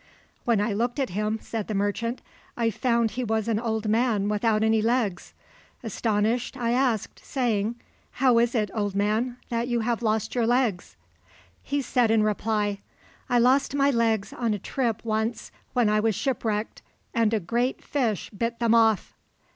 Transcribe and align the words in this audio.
"When 0.45 0.59
I 0.59 0.73
looked 0.73 0.97
at 0.99 1.11
him," 1.11 1.37
said 1.43 1.67
the 1.67 1.75
merchant, 1.75 2.23
"I 2.57 2.71
found 2.71 3.11
he 3.11 3.23
was 3.23 3.47
an 3.47 3.59
old 3.59 3.87
man 3.87 4.29
without 4.29 4.63
any 4.63 4.81
legs. 4.81 5.35
Astonished, 5.83 6.57
I 6.57 6.71
asked, 6.71 7.23
saying, 7.23 7.75
'How 8.13 8.39
is 8.39 8.55
it, 8.55 8.71
old 8.73 8.95
man, 8.95 9.37
that 9.49 9.67
you 9.67 9.81
have 9.81 10.01
lost 10.01 10.33
your 10.33 10.47
legs?' 10.47 10.95
"He 11.61 11.83
said 11.83 12.09
in 12.09 12.23
reply, 12.23 12.79
'I 13.29 13.37
lost 13.37 13.75
my 13.75 13.91
legs 13.91 14.33
on 14.33 14.55
a 14.55 14.57
trip 14.57 15.05
once 15.05 15.51
when 15.73 15.87
I 15.87 15.99
was 15.99 16.15
shipwrecked, 16.15 16.81
and 17.13 17.31
a 17.31 17.39
great 17.39 17.83
fish 17.83 18.31
bit 18.31 18.57
them 18.57 18.73
off.'" 18.73 19.13